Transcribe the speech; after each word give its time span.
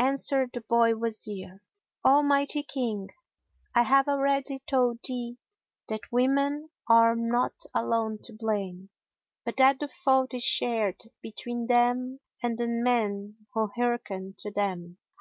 Answered 0.00 0.50
the 0.52 0.62
boy 0.62 0.96
Wazir, 0.96 1.62
"O 2.04 2.20
mighty 2.24 2.64
King, 2.64 3.08
I 3.72 3.84
have 3.84 4.08
already 4.08 4.58
told 4.68 4.98
thee 5.06 5.38
that 5.88 6.10
women 6.10 6.70
are 6.88 7.14
not 7.14 7.54
alone 7.72 8.18
to 8.24 8.32
blame, 8.32 8.90
but 9.44 9.58
that 9.58 9.78
the 9.78 9.86
fault 9.86 10.34
is 10.34 10.42
shared 10.42 11.02
between 11.22 11.68
them 11.68 12.18
and 12.42 12.58
the 12.58 12.66
men 12.66 13.46
who 13.54 13.70
hearken 13.76 14.34
to 14.38 14.50
them. 14.50 14.98